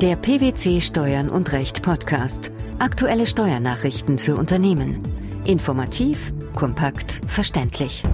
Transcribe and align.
Der 0.00 0.14
PwC 0.14 0.80
Steuern 0.80 1.28
und 1.28 1.50
Recht 1.50 1.82
Podcast. 1.82 2.52
Aktuelle 2.78 3.26
Steuernachrichten 3.26 4.20
für 4.20 4.36
Unternehmen. 4.36 5.02
Informativ, 5.44 6.32
kompakt, 6.54 7.20
verständlich. 7.26 8.04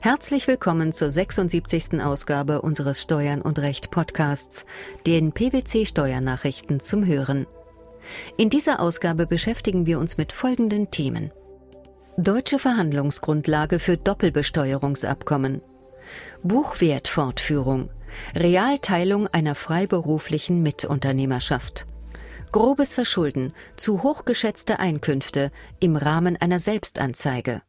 Herzlich 0.00 0.48
willkommen 0.48 0.94
zur 0.94 1.10
76. 1.10 2.00
Ausgabe 2.00 2.62
unseres 2.62 3.02
Steuern 3.02 3.42
und 3.42 3.58
Recht 3.58 3.90
Podcasts, 3.90 4.64
den 5.06 5.32
PwC 5.32 5.84
Steuernachrichten 5.84 6.80
zum 6.80 7.04
Hören. 7.04 7.46
In 8.38 8.48
dieser 8.48 8.80
Ausgabe 8.80 9.26
beschäftigen 9.26 9.84
wir 9.84 9.98
uns 9.98 10.16
mit 10.16 10.32
folgenden 10.32 10.90
Themen. 10.90 11.32
Deutsche 12.16 12.58
Verhandlungsgrundlage 12.58 13.78
für 13.78 13.98
Doppelbesteuerungsabkommen. 13.98 15.60
Buchwertfortführung. 16.42 17.90
Realteilung 18.34 19.26
einer 19.28 19.54
freiberuflichen 19.54 20.62
Mitunternehmerschaft. 20.62 21.86
Grobes 22.52 22.94
Verschulden 22.94 23.52
zu 23.76 24.02
hochgeschätzte 24.02 24.78
Einkünfte 24.78 25.50
im 25.80 25.96
Rahmen 25.96 26.36
einer 26.36 26.58
Selbstanzeige. 26.58 27.62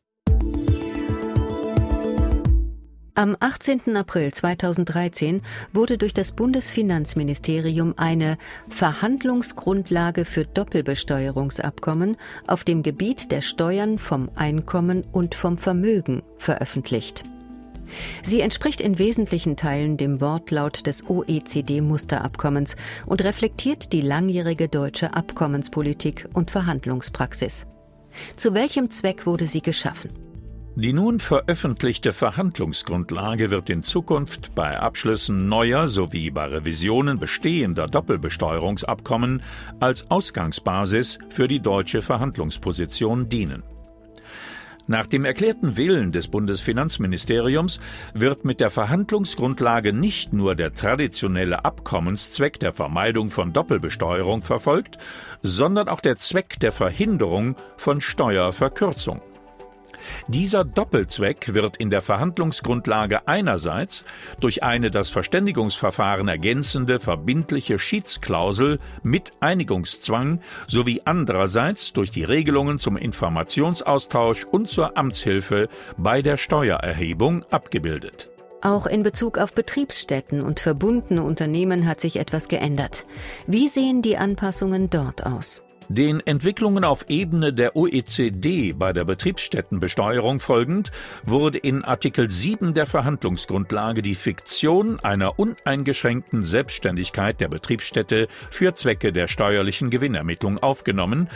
Am 3.18 3.36
18. 3.40 3.98
April 3.98 4.32
2013 4.32 5.41
wurde 5.74 5.98
durch 5.98 6.14
das 6.14 6.34
Bundesfinanzministerium 6.34 7.96
eine 7.98 8.38
Verhandlungsgrundlage 8.70 10.24
für 10.24 10.46
Doppelbesteuerungsabkommen 10.46 12.18
auf 12.46 12.64
dem 12.64 12.84
Gebiet 12.84 13.32
der 13.32 13.41
Steuern 13.41 13.98
vom 13.98 14.30
Einkommen 14.36 15.04
und 15.12 15.34
vom 15.34 15.58
Vermögen 15.58 16.22
veröffentlicht. 16.38 17.24
Sie 18.23 18.41
entspricht 18.41 18.82
in 18.82 19.00
wesentlichen 19.00 19.55
Teilen 19.55 19.98
dem 19.98 20.22
Wortlaut 20.22 20.86
des 20.88 21.09
OECD-Musterabkommens 21.09 22.76
und 23.05 23.23
reflektiert 23.23 23.94
die 23.94 24.02
langjährige 24.02 24.68
deutsche 24.68 25.13
Abkommenspolitik 25.13 26.27
und 26.34 26.52
Verhandlungspraxis. 26.52 27.65
Zu 28.35 28.54
welchem 28.54 28.90
Zweck 28.90 29.26
wurde 29.26 29.46
sie 29.46 29.62
geschaffen? 29.62 30.12
Die 30.80 30.93
nun 30.93 31.20
veröffentlichte 31.20 32.13
Verhandlungsgrundlage 32.13 33.49
wird 33.49 33.68
in 33.71 33.82
Zukunft 33.82 34.54
bei 34.54 34.80
Abschlüssen 34.80 35.49
neuer 35.49 35.88
sowie 35.88 36.30
bei 36.30 36.46
Revisionen 36.46 37.18
bestehender 37.18 37.88
Doppelbesteuerungsabkommen 37.88 39.41
als 39.80 40.12
Ausgangsbasis 40.12 41.18
für 41.30 41.48
die 41.48 41.62
deutsche 41.62 42.04
Verhandlungsposition 42.04 43.27
dienen. 43.27 43.63
Nach 44.90 45.05
dem 45.05 45.26
erklärten 45.26 45.76
Willen 45.76 46.13
des 46.13 46.30
Bundesfinanzministeriums 46.30 47.82
wird 48.13 48.46
mit 48.46 48.62
der 48.62 48.70
Verhandlungsgrundlage 48.70 49.91
nicht 49.91 50.32
nur 50.32 50.55
der 50.55 50.74
traditionelle 50.74 51.66
Abkommenszweck 51.66 52.57
der 52.57 52.71
Vermeidung 52.71 53.30
von 53.30 53.52
Doppelbesteuerung 53.52 54.41
verfolgt, 54.41 54.98
sondern 55.43 55.90
auch 55.90 55.99
der 55.99 56.15
Zweck 56.15 56.58
der 56.62 56.71
Verhinderung 56.71 57.58
von 57.76 57.99
Steuerverkürzung. 57.99 59.21
Dieser 60.27 60.63
Doppelzweck 60.63 61.54
wird 61.54 61.77
in 61.77 61.90
der 61.90 62.02
Verhandlungsgrundlage 62.02 63.27
einerseits 63.27 64.03
durch 64.40 64.64
eine 64.64 64.91
das 64.91 65.09
Verständigungsverfahren 65.09 66.28
ergänzende 66.28 67.00
verbindliche 67.00 67.80
Schiedsklausel 67.80 68.80
mit 69.03 69.31
Einigungszwang 69.40 70.41
sowie 70.68 71.02
andererseits 71.06 71.94
durch 71.94 72.12
die 72.12 72.24
Regelungen 72.24 72.80
zum 72.80 72.97
Informationsaustausch 72.97 74.46
und 74.46 74.69
zur 74.69 74.97
Amtshilfe 74.97 75.69
bei 75.97 76.22
der 76.22 76.38
Steuererhebung 76.38 77.44
abgebildet. 77.52 78.30
Auch 78.62 78.88
in 78.88 79.03
Bezug 79.03 79.38
auf 79.38 79.53
Betriebsstätten 79.53 80.42
und 80.42 80.59
verbundene 80.59 81.24
Unternehmen 81.24 81.88
hat 81.88 82.02
sich 82.02 82.18
etwas 82.18 82.47
geändert. 82.47 83.06
Wie 83.46 83.68
sehen 83.68 84.02
die 84.02 84.18
Anpassungen 84.18 84.90
dort 84.90 85.25
aus? 85.25 85.62
Den 85.90 86.19
Entwicklungen 86.19 86.84
auf 86.84 87.06
Ebene 87.07 87.53
der 87.53 87.78
OECD 87.78 88.74
bei 88.74 88.91
der 88.91 89.06
Betriebsstättenbesteuerung 89.06 90.42
folgend 90.42 90.92
wurde 91.25 91.59
in 91.59 91.86
Artikel 91.86 92.30
7 92.30 92.74
der 92.74 92.86
Verhandlungsgrundlage 92.86 94.02
die 94.02 94.16
Fiktion 94.16 95.00
einer 95.00 95.40
uneingeschränkten 95.40 96.44
Selbstständigkeit 96.44 97.40
der 97.40 97.48
Betriebsstätte 97.48 98.28
für 98.50 98.75
Zwecke 98.75 99.14
der 99.14 99.28
steuerlichen 99.28 99.90
Gewinnermittlung 99.90 100.59
aufgenommen, 100.59 101.30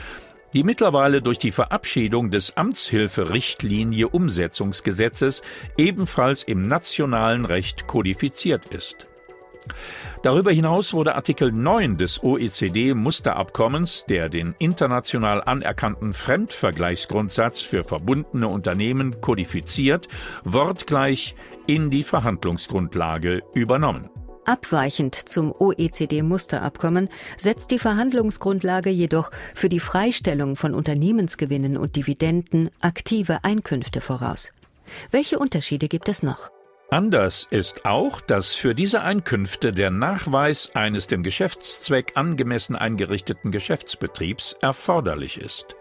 die 0.53 0.65
mittlerweile 0.65 1.21
durch 1.21 1.39
die 1.39 1.51
Verabschiedung 1.51 2.29
des 2.29 2.57
Amtshilferichtlinie 2.57 4.09
Umsetzungsgesetzes 4.09 5.43
ebenfalls 5.77 6.43
im 6.43 6.63
nationalen 6.63 7.45
Recht 7.45 7.87
kodifiziert 7.87 8.65
ist. 8.65 9.07
Darüber 10.23 10.51
hinaus 10.51 10.93
wurde 10.93 11.15
Artikel 11.15 11.51
9 11.51 11.97
des 11.97 12.23
OECD-Musterabkommens, 12.23 14.05
der 14.07 14.29
den 14.29 14.55
international 14.59 15.43
anerkannten 15.43 16.13
Fremdvergleichsgrundsatz 16.13 17.61
für 17.61 17.83
verbundene 17.83 18.47
Unternehmen 18.47 19.21
kodifiziert, 19.21 20.07
wortgleich 20.43 21.35
in 21.67 21.89
die 21.89 22.03
Verhandlungsgrundlage 22.03 23.41
übernommen. 23.53 24.09
Abweichend 24.45 25.15
zum 25.15 25.53
OECD-Musterabkommen 25.57 27.09
setzt 27.37 27.71
die 27.71 27.79
Verhandlungsgrundlage 27.79 28.89
jedoch 28.89 29.31
für 29.53 29.69
die 29.69 29.79
Freistellung 29.79 30.55
von 30.55 30.73
Unternehmensgewinnen 30.73 31.77
und 31.77 31.95
Dividenden 31.95 32.69
aktive 32.81 33.43
Einkünfte 33.43 34.01
voraus. 34.01 34.51
Welche 35.11 35.37
Unterschiede 35.37 35.87
gibt 35.87 36.09
es 36.09 36.23
noch? 36.23 36.51
Anders 36.93 37.47
ist 37.49 37.85
auch, 37.85 38.19
dass 38.19 38.53
für 38.53 38.75
diese 38.75 39.01
Einkünfte 39.01 39.71
der 39.71 39.91
Nachweis 39.91 40.71
eines 40.73 41.07
dem 41.07 41.23
Geschäftszweck 41.23 42.11
angemessen 42.15 42.75
eingerichteten 42.75 43.49
Geschäftsbetriebs 43.49 44.57
erforderlich 44.61 45.39
ist. 45.39 45.77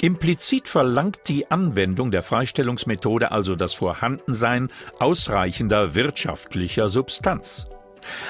Implizit 0.00 0.66
verlangt 0.66 1.28
die 1.28 1.50
Anwendung 1.50 2.10
der 2.10 2.22
Freistellungsmethode 2.22 3.32
also 3.32 3.54
das 3.54 3.74
Vorhandensein 3.74 4.70
ausreichender 4.98 5.94
wirtschaftlicher 5.94 6.88
Substanz. 6.88 7.66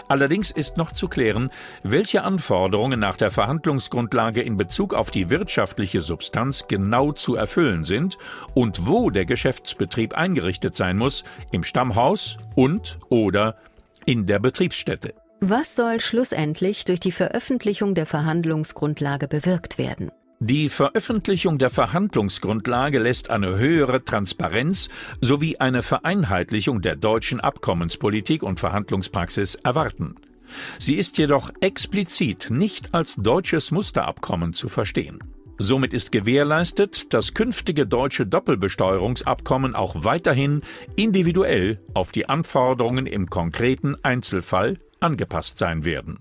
Allerdings 0.08 0.50
ist 0.50 0.76
noch 0.76 0.92
zu 0.92 1.08
klären, 1.08 1.50
welche 1.82 2.22
Anforderungen 2.22 3.00
nach 3.00 3.16
der 3.16 3.30
Verhandlungsgrundlage 3.30 4.42
in 4.42 4.56
Bezug 4.56 4.94
auf 4.94 5.10
die 5.10 5.30
wirtschaftliche 5.30 6.02
Substanz 6.02 6.66
genau 6.68 7.12
zu 7.12 7.34
erfüllen 7.34 7.84
sind 7.84 8.18
und 8.54 8.86
wo 8.86 9.10
der 9.10 9.24
Geschäftsbetrieb 9.24 10.14
eingerichtet 10.14 10.74
sein 10.74 10.96
muss, 10.96 11.24
im 11.52 11.64
Stammhaus 11.64 12.36
und 12.54 12.98
oder 13.08 13.56
in 14.04 14.26
der 14.26 14.38
Betriebsstätte. 14.38 15.14
Was 15.40 15.76
soll 15.76 16.00
schlussendlich 16.00 16.84
durch 16.84 16.98
die 16.98 17.12
Veröffentlichung 17.12 17.94
der 17.94 18.06
Verhandlungsgrundlage 18.06 19.28
bewirkt 19.28 19.78
werden? 19.78 20.10
Die 20.40 20.68
Veröffentlichung 20.68 21.58
der 21.58 21.68
Verhandlungsgrundlage 21.68 23.00
lässt 23.00 23.28
eine 23.28 23.58
höhere 23.58 24.04
Transparenz 24.04 24.88
sowie 25.20 25.56
eine 25.56 25.82
Vereinheitlichung 25.82 26.80
der 26.80 26.94
deutschen 26.94 27.40
Abkommenspolitik 27.40 28.44
und 28.44 28.60
Verhandlungspraxis 28.60 29.56
erwarten. 29.56 30.14
Sie 30.78 30.94
ist 30.94 31.18
jedoch 31.18 31.50
explizit 31.60 32.50
nicht 32.50 32.94
als 32.94 33.16
deutsches 33.16 33.72
Musterabkommen 33.72 34.52
zu 34.52 34.68
verstehen. 34.68 35.18
Somit 35.58 35.92
ist 35.92 36.12
gewährleistet, 36.12 37.12
dass 37.12 37.34
künftige 37.34 37.84
deutsche 37.84 38.24
Doppelbesteuerungsabkommen 38.24 39.74
auch 39.74 40.04
weiterhin 40.04 40.62
individuell 40.94 41.80
auf 41.94 42.12
die 42.12 42.28
Anforderungen 42.28 43.06
im 43.06 43.28
konkreten 43.28 43.96
Einzelfall 44.04 44.78
angepasst 45.00 45.58
sein 45.58 45.84
werden. 45.84 46.20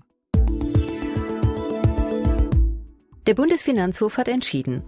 Der 3.28 3.34
Bundesfinanzhof 3.34 4.16
hat 4.16 4.26
entschieden, 4.26 4.82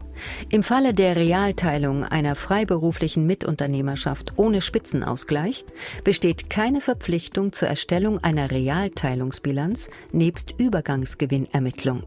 im 0.48 0.62
Falle 0.62 0.94
der 0.94 1.14
Realteilung 1.14 2.04
einer 2.04 2.34
freiberuflichen 2.34 3.26
Mitunternehmerschaft 3.26 4.32
ohne 4.36 4.62
Spitzenausgleich 4.62 5.66
besteht 6.04 6.48
keine 6.48 6.80
Verpflichtung 6.80 7.52
zur 7.52 7.68
Erstellung 7.68 8.18
einer 8.24 8.50
Realteilungsbilanz 8.50 9.90
nebst 10.12 10.54
Übergangsgewinnermittlung. 10.56 12.04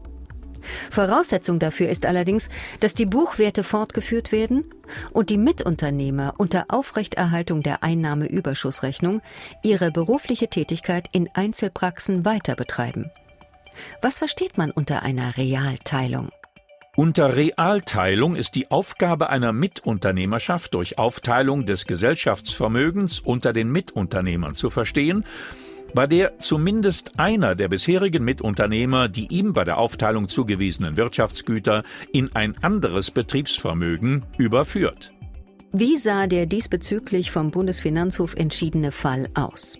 Voraussetzung 0.90 1.60
dafür 1.60 1.88
ist 1.88 2.04
allerdings, 2.04 2.48
dass 2.80 2.94
die 2.94 3.06
Buchwerte 3.06 3.62
fortgeführt 3.62 4.32
werden 4.32 4.64
und 5.12 5.30
die 5.30 5.38
Mitunternehmer 5.38 6.34
unter 6.36 6.64
Aufrechterhaltung 6.66 7.62
der 7.62 7.84
Einnahmeüberschussrechnung 7.84 9.22
ihre 9.62 9.92
berufliche 9.92 10.48
Tätigkeit 10.48 11.06
in 11.12 11.30
Einzelpraxen 11.32 12.24
weiter 12.24 12.56
betreiben. 12.56 13.12
Was 14.00 14.18
versteht 14.18 14.58
man 14.58 14.70
unter 14.70 15.02
einer 15.02 15.36
Realteilung? 15.36 16.30
Unter 16.96 17.34
Realteilung 17.34 18.36
ist 18.36 18.54
die 18.54 18.70
Aufgabe 18.70 19.28
einer 19.28 19.52
Mitunternehmerschaft 19.52 20.74
durch 20.74 20.96
Aufteilung 20.96 21.66
des 21.66 21.86
Gesellschaftsvermögens 21.86 23.18
unter 23.18 23.52
den 23.52 23.72
Mitunternehmern 23.72 24.54
zu 24.54 24.70
verstehen, 24.70 25.24
bei 25.92 26.06
der 26.06 26.38
zumindest 26.38 27.18
einer 27.18 27.56
der 27.56 27.68
bisherigen 27.68 28.24
Mitunternehmer 28.24 29.08
die 29.08 29.26
ihm 29.26 29.52
bei 29.52 29.64
der 29.64 29.78
Aufteilung 29.78 30.28
zugewiesenen 30.28 30.96
Wirtschaftsgüter 30.96 31.82
in 32.12 32.30
ein 32.34 32.56
anderes 32.62 33.10
Betriebsvermögen 33.10 34.24
überführt. 34.38 35.12
Wie 35.72 35.98
sah 35.98 36.28
der 36.28 36.46
diesbezüglich 36.46 37.32
vom 37.32 37.50
Bundesfinanzhof 37.50 38.36
entschiedene 38.36 38.92
Fall 38.92 39.28
aus? 39.34 39.78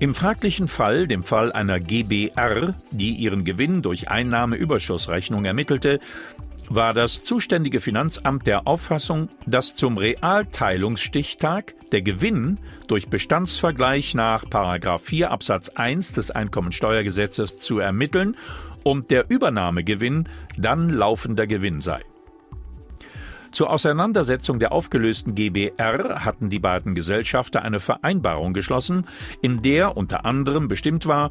Im 0.00 0.14
fraglichen 0.14 0.66
Fall, 0.66 1.06
dem 1.06 1.22
Fall 1.22 1.52
einer 1.52 1.78
GBR, 1.78 2.74
die 2.90 3.12
ihren 3.12 3.44
Gewinn 3.44 3.80
durch 3.80 4.10
Einnahmeüberschussrechnung 4.10 5.44
ermittelte, 5.44 6.00
war 6.68 6.94
das 6.94 7.22
zuständige 7.24 7.80
Finanzamt 7.80 8.46
der 8.46 8.66
Auffassung, 8.66 9.28
dass 9.46 9.76
zum 9.76 9.96
Realteilungsstichtag 9.96 11.74
der 11.92 12.02
Gewinn 12.02 12.58
durch 12.88 13.08
Bestandsvergleich 13.08 14.14
nach 14.14 14.44
4 15.00 15.30
Absatz 15.30 15.68
1 15.68 16.12
des 16.12 16.30
Einkommensteuergesetzes 16.30 17.60
zu 17.60 17.78
ermitteln 17.78 18.36
und 18.82 19.10
der 19.10 19.30
Übernahmegewinn 19.30 20.28
dann 20.58 20.88
laufender 20.88 21.46
Gewinn 21.46 21.82
sei. 21.82 22.02
Zur 23.54 23.70
Auseinandersetzung 23.70 24.58
der 24.58 24.72
aufgelösten 24.72 25.36
GBR 25.36 26.24
hatten 26.24 26.50
die 26.50 26.58
beiden 26.58 26.96
Gesellschafter 26.96 27.62
eine 27.62 27.78
Vereinbarung 27.78 28.52
geschlossen, 28.52 29.06
in 29.42 29.62
der 29.62 29.96
unter 29.96 30.24
anderem 30.24 30.66
bestimmt 30.66 31.06
war, 31.06 31.30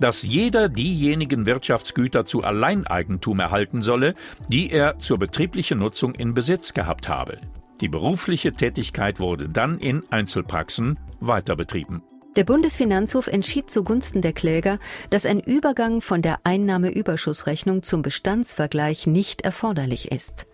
dass 0.00 0.22
jeder 0.22 0.70
diejenigen 0.70 1.44
Wirtschaftsgüter 1.44 2.24
zu 2.24 2.42
Alleineigentum 2.42 3.38
erhalten 3.38 3.82
solle, 3.82 4.14
die 4.48 4.70
er 4.70 4.98
zur 4.98 5.18
betrieblichen 5.18 5.80
Nutzung 5.80 6.14
in 6.14 6.32
Besitz 6.32 6.72
gehabt 6.72 7.06
habe. 7.06 7.36
Die 7.82 7.88
berufliche 7.88 8.54
Tätigkeit 8.54 9.20
wurde 9.20 9.50
dann 9.50 9.78
in 9.78 10.04
Einzelpraxen 10.10 10.98
weiter 11.20 11.54
betrieben. 11.54 12.02
Der 12.36 12.44
Bundesfinanzhof 12.44 13.26
entschied 13.26 13.68
zugunsten 13.68 14.22
der 14.22 14.32
Kläger, 14.32 14.78
dass 15.10 15.26
ein 15.26 15.40
Übergang 15.40 16.00
von 16.00 16.22
der 16.22 16.38
Einnahmeüberschussrechnung 16.44 17.82
zum 17.82 18.00
Bestandsvergleich 18.00 19.06
nicht 19.06 19.42
erforderlich 19.42 20.10
ist. 20.10 20.47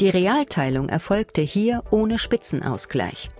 Die 0.00 0.10
Realteilung 0.10 0.88
erfolgte 0.88 1.40
hier 1.40 1.82
ohne 1.90 2.18
Spitzenausgleich. 2.18 3.30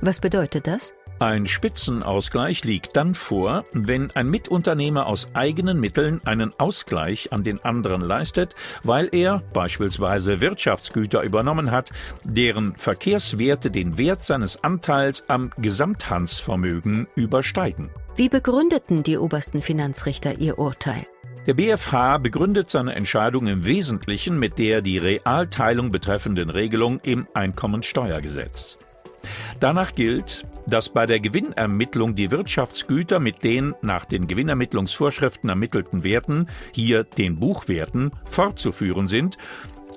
Was 0.00 0.20
bedeutet 0.20 0.66
das? 0.66 0.94
Ein 1.20 1.46
Spitzenausgleich 1.46 2.64
liegt 2.64 2.96
dann 2.96 3.14
vor, 3.14 3.64
wenn 3.72 4.10
ein 4.10 4.28
Mitunternehmer 4.28 5.06
aus 5.06 5.28
eigenen 5.32 5.78
Mitteln 5.78 6.20
einen 6.24 6.52
Ausgleich 6.58 7.32
an 7.32 7.44
den 7.44 7.64
anderen 7.64 8.00
leistet, 8.00 8.54
weil 8.82 9.08
er 9.12 9.42
beispielsweise 9.52 10.40
Wirtschaftsgüter 10.40 11.22
übernommen 11.22 11.70
hat, 11.70 11.90
deren 12.24 12.74
Verkehrswerte 12.76 13.70
den 13.70 13.96
Wert 13.96 14.24
seines 14.24 14.62
Anteils 14.64 15.22
am 15.28 15.50
Gesamthandsvermögen 15.56 17.06
übersteigen. 17.14 17.90
Wie 18.16 18.28
begründeten 18.28 19.04
die 19.04 19.16
obersten 19.16 19.62
Finanzrichter 19.62 20.38
ihr 20.38 20.58
Urteil? 20.58 21.06
Der 21.46 21.52
BfH 21.52 22.18
begründet 22.18 22.70
seine 22.70 22.94
Entscheidung 22.94 23.46
im 23.48 23.66
Wesentlichen 23.66 24.38
mit 24.38 24.58
der 24.58 24.80
die 24.80 24.96
Realteilung 24.96 25.90
betreffenden 25.90 26.48
Regelung 26.48 27.00
im 27.00 27.26
Einkommensteuergesetz. 27.34 28.78
Danach 29.60 29.94
gilt, 29.94 30.46
dass 30.66 30.88
bei 30.88 31.04
der 31.04 31.20
Gewinnermittlung 31.20 32.14
die 32.14 32.30
Wirtschaftsgüter 32.30 33.20
mit 33.20 33.44
den 33.44 33.74
nach 33.82 34.06
den 34.06 34.26
Gewinnermittlungsvorschriften 34.26 35.50
ermittelten 35.50 36.02
Werten, 36.02 36.48
hier 36.72 37.04
den 37.04 37.38
Buchwerten, 37.38 38.12
fortzuführen 38.24 39.06
sind, 39.06 39.36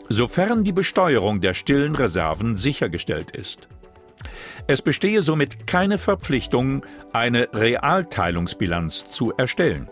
sofern 0.09 0.65
die 0.65 0.73
Besteuerung 0.73 1.39
der 1.39 1.53
stillen 1.53 1.95
Reserven 1.95 2.57
sichergestellt 2.57 3.31
ist. 3.31 3.69
Es 4.67 4.81
bestehe 4.81 5.21
somit 5.21 5.65
keine 5.65 5.97
Verpflichtung, 5.97 6.85
eine 7.13 7.47
Realteilungsbilanz 7.53 9.11
zu 9.11 9.33
erstellen. 9.38 9.88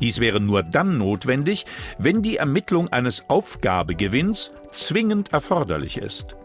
Dies 0.00 0.20
wäre 0.20 0.40
nur 0.40 0.62
dann 0.62 0.98
notwendig, 0.98 1.66
wenn 1.98 2.22
die 2.22 2.36
Ermittlung 2.36 2.88
eines 2.88 3.28
Aufgabegewinns 3.28 4.52
zwingend 4.70 5.32
erforderlich 5.32 5.98
ist. 5.98 6.36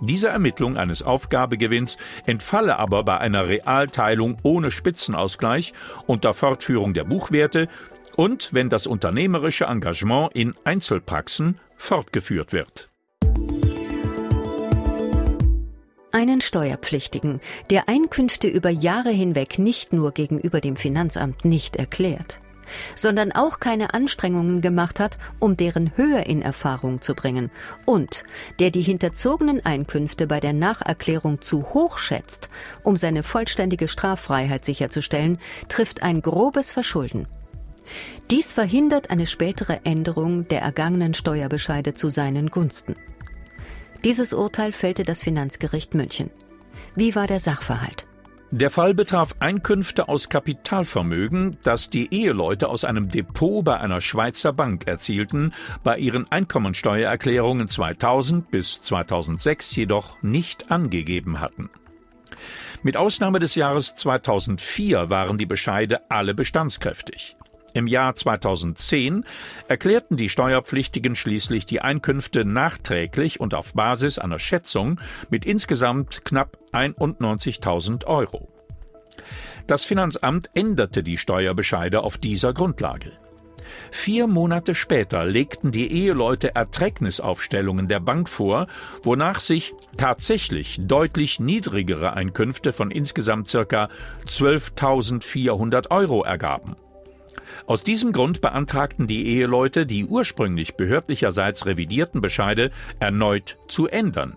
Diese 0.00 0.28
Ermittlung 0.28 0.78
eines 0.78 1.02
Aufgabegewinns 1.02 1.98
entfalle 2.26 2.78
aber 2.78 3.04
bei 3.04 3.18
einer 3.18 3.48
Realteilung 3.48 4.38
ohne 4.42 4.70
Spitzenausgleich 4.70 5.74
unter 6.06 6.32
Fortführung 6.32 6.94
der 6.94 7.04
Buchwerte 7.04 7.68
und 8.16 8.52
wenn 8.52 8.70
das 8.70 8.86
unternehmerische 8.86 9.64
Engagement 9.64 10.34
in 10.34 10.54
Einzelpraxen 10.64 11.58
fortgeführt 11.76 12.52
wird. 12.52 12.88
Einen 16.12 16.40
Steuerpflichtigen, 16.40 17.40
der 17.70 17.88
Einkünfte 17.88 18.48
über 18.48 18.70
Jahre 18.70 19.10
hinweg 19.10 19.58
nicht 19.58 19.92
nur 19.92 20.12
gegenüber 20.12 20.60
dem 20.60 20.76
Finanzamt 20.76 21.44
nicht 21.44 21.76
erklärt, 21.76 22.40
sondern 22.94 23.32
auch 23.32 23.60
keine 23.60 23.94
Anstrengungen 23.94 24.60
gemacht 24.60 25.00
hat, 25.00 25.18
um 25.38 25.56
deren 25.56 25.96
Höhe 25.96 26.22
in 26.22 26.42
Erfahrung 26.42 27.00
zu 27.00 27.14
bringen 27.14 27.50
und 27.86 28.24
der 28.58 28.70
die 28.70 28.82
hinterzogenen 28.82 29.64
Einkünfte 29.64 30.26
bei 30.26 30.40
der 30.40 30.52
Nacherklärung 30.52 31.40
zu 31.40 31.74
hoch 31.74 31.98
schätzt, 31.98 32.48
um 32.82 32.96
seine 32.96 33.22
vollständige 33.22 33.88
Straffreiheit 33.88 34.64
sicherzustellen, 34.64 35.38
trifft 35.68 36.02
ein 36.02 36.22
grobes 36.22 36.72
Verschulden. 36.72 37.26
Dies 38.30 38.52
verhindert 38.52 39.10
eine 39.10 39.26
spätere 39.26 39.80
Änderung 39.84 40.46
der 40.46 40.62
ergangenen 40.62 41.14
Steuerbescheide 41.14 41.94
zu 41.94 42.08
seinen 42.08 42.48
Gunsten. 42.50 42.94
Dieses 44.04 44.32
Urteil 44.32 44.72
fällte 44.72 45.02
das 45.02 45.22
Finanzgericht 45.22 45.94
München. 45.94 46.30
Wie 46.94 47.14
war 47.14 47.26
der 47.26 47.40
Sachverhalt? 47.40 48.06
Der 48.52 48.68
Fall 48.70 48.94
betraf 48.94 49.36
Einkünfte 49.38 50.08
aus 50.08 50.28
Kapitalvermögen, 50.28 51.56
das 51.62 51.88
die 51.88 52.12
Eheleute 52.12 52.68
aus 52.68 52.84
einem 52.84 53.08
Depot 53.08 53.64
bei 53.64 53.78
einer 53.78 54.00
Schweizer 54.00 54.52
Bank 54.52 54.88
erzielten, 54.88 55.52
bei 55.84 55.98
ihren 55.98 56.30
Einkommensteuererklärungen 56.32 57.68
2000 57.68 58.50
bis 58.50 58.82
2006 58.82 59.76
jedoch 59.76 60.20
nicht 60.22 60.72
angegeben 60.72 61.38
hatten. 61.38 61.70
Mit 62.82 62.96
Ausnahme 62.96 63.38
des 63.38 63.54
Jahres 63.54 63.94
2004 63.94 65.10
waren 65.10 65.38
die 65.38 65.46
Bescheide 65.46 66.10
alle 66.10 66.34
bestandskräftig. 66.34 67.36
Im 67.72 67.86
Jahr 67.86 68.14
2010 68.14 69.24
erklärten 69.68 70.16
die 70.16 70.28
Steuerpflichtigen 70.28 71.14
schließlich 71.14 71.66
die 71.66 71.80
Einkünfte 71.80 72.44
nachträglich 72.44 73.40
und 73.40 73.54
auf 73.54 73.74
Basis 73.74 74.18
einer 74.18 74.38
Schätzung 74.38 75.00
mit 75.30 75.46
insgesamt 75.46 76.24
knapp 76.24 76.58
91.000 76.72 78.06
Euro. 78.06 78.48
Das 79.66 79.84
Finanzamt 79.84 80.50
änderte 80.54 81.02
die 81.02 81.16
Steuerbescheide 81.16 82.02
auf 82.02 82.18
dieser 82.18 82.52
Grundlage. 82.52 83.12
Vier 83.92 84.26
Monate 84.26 84.74
später 84.74 85.24
legten 85.24 85.70
die 85.70 85.92
Eheleute 85.92 86.56
Erträgnisaufstellungen 86.56 87.86
der 87.86 88.00
Bank 88.00 88.28
vor, 88.28 88.66
wonach 89.02 89.38
sich 89.38 89.74
tatsächlich 89.96 90.80
deutlich 90.80 91.38
niedrigere 91.38 92.14
Einkünfte 92.14 92.72
von 92.72 92.90
insgesamt 92.90 93.48
ca. 93.50 93.88
12.400 94.26 95.90
Euro 95.90 96.24
ergaben. 96.24 96.74
Aus 97.66 97.84
diesem 97.84 98.12
Grund 98.12 98.40
beantragten 98.40 99.06
die 99.06 99.26
Eheleute, 99.26 99.86
die 99.86 100.04
ursprünglich 100.04 100.74
behördlicherseits 100.74 101.66
revidierten 101.66 102.20
Bescheide 102.20 102.70
erneut 102.98 103.58
zu 103.68 103.86
ändern. 103.86 104.36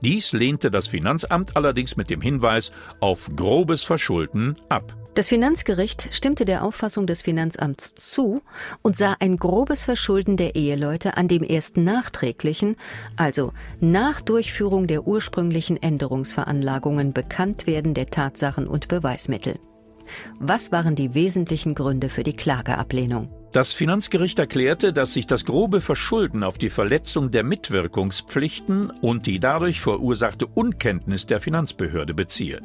Dies 0.00 0.32
lehnte 0.32 0.70
das 0.70 0.86
Finanzamt 0.86 1.56
allerdings 1.56 1.96
mit 1.96 2.10
dem 2.10 2.20
Hinweis 2.20 2.72
auf 3.00 3.30
grobes 3.34 3.84
Verschulden 3.84 4.56
ab. 4.68 4.94
Das 5.14 5.28
Finanzgericht 5.28 6.08
stimmte 6.10 6.44
der 6.44 6.64
Auffassung 6.64 7.06
des 7.06 7.22
Finanzamts 7.22 7.94
zu 7.94 8.42
und 8.82 8.98
sah 8.98 9.14
ein 9.20 9.36
grobes 9.36 9.84
Verschulden 9.84 10.36
der 10.36 10.56
Eheleute 10.56 11.16
an 11.16 11.28
dem 11.28 11.44
erst 11.44 11.76
nachträglichen, 11.76 12.74
also 13.16 13.52
nach 13.78 14.20
Durchführung 14.20 14.88
der 14.88 15.06
ursprünglichen 15.06 15.80
Änderungsveranlagungen 15.80 17.12
Bekanntwerden 17.12 17.94
der 17.94 18.06
Tatsachen 18.06 18.66
und 18.66 18.88
Beweismittel. 18.88 19.60
Was 20.38 20.72
waren 20.72 20.94
die 20.94 21.14
wesentlichen 21.14 21.74
Gründe 21.74 22.08
für 22.08 22.22
die 22.22 22.34
Klageablehnung? 22.34 23.28
Das 23.52 23.72
Finanzgericht 23.72 24.38
erklärte, 24.38 24.92
dass 24.92 25.12
sich 25.12 25.26
das 25.26 25.44
grobe 25.44 25.80
Verschulden 25.80 26.42
auf 26.42 26.58
die 26.58 26.70
Verletzung 26.70 27.30
der 27.30 27.44
Mitwirkungspflichten 27.44 28.90
und 28.90 29.26
die 29.26 29.38
dadurch 29.38 29.80
verursachte 29.80 30.46
Unkenntnis 30.46 31.26
der 31.26 31.40
Finanzbehörde 31.40 32.14
beziehe. 32.14 32.60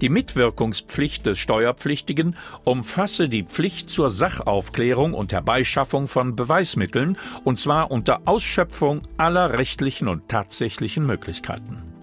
Die 0.00 0.08
Mitwirkungspflicht 0.10 1.24
des 1.24 1.38
Steuerpflichtigen 1.38 2.36
umfasse 2.64 3.28
die 3.28 3.44
Pflicht 3.44 3.88
zur 3.88 4.10
Sachaufklärung 4.10 5.14
und 5.14 5.32
Herbeischaffung 5.32 6.06
von 6.06 6.36
Beweismitteln, 6.36 7.16
und 7.44 7.58
zwar 7.58 7.90
unter 7.90 8.22
Ausschöpfung 8.26 9.02
aller 9.16 9.52
rechtlichen 9.52 10.08
und 10.08 10.28
tatsächlichen 10.28 11.06
Möglichkeiten. 11.06 11.95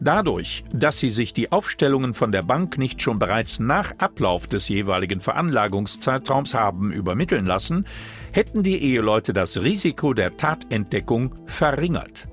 Dadurch, 0.00 0.64
dass 0.72 0.98
sie 0.98 1.10
sich 1.10 1.32
die 1.32 1.52
Aufstellungen 1.52 2.14
von 2.14 2.32
der 2.32 2.42
Bank 2.42 2.78
nicht 2.78 3.00
schon 3.00 3.18
bereits 3.18 3.58
nach 3.58 3.92
Ablauf 3.98 4.46
des 4.46 4.68
jeweiligen 4.68 5.20
Veranlagungszeitraums 5.20 6.54
haben 6.54 6.92
übermitteln 6.92 7.46
lassen, 7.46 7.86
hätten 8.32 8.62
die 8.62 8.82
Eheleute 8.82 9.32
das 9.32 9.62
Risiko 9.62 10.12
der 10.12 10.36
Tatentdeckung 10.36 11.34
verringert. 11.46 12.28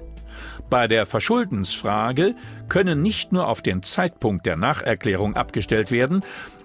Bei 0.69 0.87
der 0.87 1.05
Verschuldensfrage 1.05 2.35
können 2.67 3.01
nicht 3.01 3.31
nur 3.31 3.47
auf 3.47 3.61
den 3.61 3.83
Zeitpunkt 3.83 4.45
der 4.45 4.57
Nacherklärung 4.57 5.35
abgestellt 5.35 5.91
werden, 5.91 6.23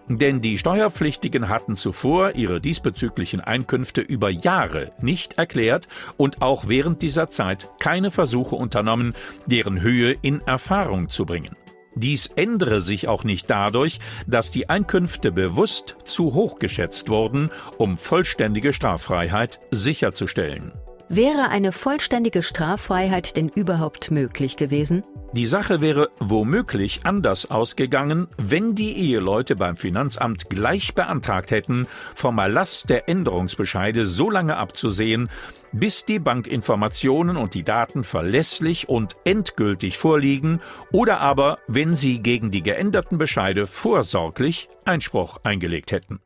denn 0.08 0.40
die 0.40 0.58
Steuerpflichtigen 0.58 1.48
hatten 1.48 1.76
zuvor 1.76 2.34
ihre 2.34 2.60
diesbezüglichen 2.60 3.40
Einkünfte 3.40 4.00
über 4.00 4.30
Jahre 4.30 4.92
nicht 5.00 5.38
erklärt 5.38 5.88
und 6.16 6.40
auch 6.40 6.68
während 6.68 7.02
dieser 7.02 7.28
Zeit 7.28 7.68
keine 7.78 8.10
Versuche 8.10 8.56
unternommen, 8.56 9.14
deren 9.46 9.80
Höhe 9.80 10.16
in 10.22 10.40
Erfahrung 10.46 11.08
zu 11.08 11.26
bringen. 11.26 11.56
Dies 11.94 12.28
ändere 12.36 12.80
sich 12.80 13.08
auch 13.08 13.24
nicht 13.24 13.50
dadurch, 13.50 13.98
dass 14.26 14.50
die 14.50 14.68
Einkünfte 14.68 15.32
bewusst 15.32 15.96
zu 16.04 16.32
hoch 16.32 16.58
geschätzt 16.58 17.08
wurden, 17.08 17.50
um 17.76 17.96
vollständige 17.96 18.72
Straffreiheit 18.72 19.58
sicherzustellen. 19.70 20.72
Wäre 21.10 21.48
eine 21.48 21.72
vollständige 21.72 22.42
Straffreiheit 22.42 23.38
denn 23.38 23.48
überhaupt 23.48 24.10
möglich 24.10 24.56
gewesen? 24.56 25.04
Die 25.32 25.46
Sache 25.46 25.80
wäre 25.80 26.10
womöglich 26.20 27.00
anders 27.04 27.50
ausgegangen, 27.50 28.28
wenn 28.36 28.74
die 28.74 28.94
Eheleute 28.94 29.56
beim 29.56 29.76
Finanzamt 29.76 30.50
gleich 30.50 30.94
beantragt 30.94 31.50
hätten, 31.50 31.86
vom 32.14 32.36
Erlass 32.38 32.82
der 32.82 33.08
Änderungsbescheide 33.08 34.04
so 34.04 34.28
lange 34.28 34.58
abzusehen, 34.58 35.30
bis 35.72 36.04
die 36.04 36.18
Bankinformationen 36.18 37.38
und 37.38 37.54
die 37.54 37.62
Daten 37.62 38.04
verlässlich 38.04 38.88
und 38.90 39.16
endgültig 39.24 39.96
vorliegen 39.96 40.60
oder 40.92 41.20
aber 41.20 41.58
wenn 41.68 41.96
sie 41.96 42.22
gegen 42.22 42.50
die 42.50 42.62
geänderten 42.62 43.16
Bescheide 43.16 43.66
vorsorglich 43.66 44.68
Einspruch 44.84 45.38
eingelegt 45.42 45.92
hätten. 45.92 46.20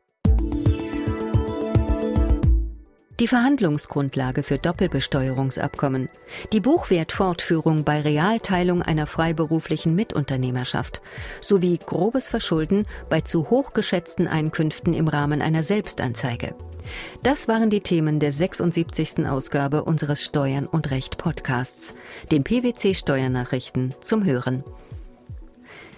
Die 3.19 3.27
Verhandlungsgrundlage 3.27 4.43
für 4.43 4.57
Doppelbesteuerungsabkommen, 4.57 6.09
die 6.51 6.59
Buchwertfortführung 6.59 7.83
bei 7.83 8.01
Realteilung 8.01 8.81
einer 8.81 9.05
freiberuflichen 9.05 9.93
Mitunternehmerschaft 9.95 11.01
sowie 11.39 11.77
grobes 11.77 12.29
Verschulden 12.29 12.85
bei 13.09 13.21
zu 13.21 13.49
hoch 13.49 13.73
geschätzten 13.73 14.27
Einkünften 14.27 14.93
im 14.93 15.07
Rahmen 15.07 15.41
einer 15.41 15.63
Selbstanzeige. 15.63 16.55
Das 17.21 17.47
waren 17.47 17.69
die 17.69 17.81
Themen 17.81 18.19
der 18.19 18.31
76. 18.31 19.25
Ausgabe 19.25 19.83
unseres 19.83 20.23
Steuern 20.23 20.65
und 20.65 20.91
Recht 20.91 21.17
Podcasts, 21.17 21.93
den 22.31 22.43
PwC 22.43 22.93
Steuernachrichten 22.93 23.93
zum 24.01 24.25
Hören. 24.25 24.63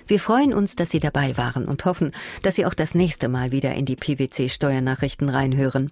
Wir 0.07 0.19
freuen 0.19 0.53
uns, 0.53 0.75
dass 0.75 0.91
Sie 0.91 0.99
dabei 0.99 1.35
waren 1.37 1.65
und 1.65 1.85
hoffen, 1.85 2.11
dass 2.43 2.55
Sie 2.55 2.65
auch 2.65 2.75
das 2.75 2.93
nächste 2.93 3.27
Mal 3.27 3.51
wieder 3.51 3.73
in 3.73 3.85
die 3.85 3.95
PwC 3.95 4.49
Steuernachrichten 4.49 5.29
reinhören. 5.29 5.91